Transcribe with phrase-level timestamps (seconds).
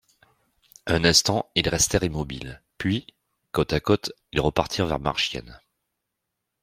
[0.87, 3.05] Un instant, ils restèrent immobiles; puis,
[3.51, 5.59] côte à côte, ils repartirent vers Marchiennes.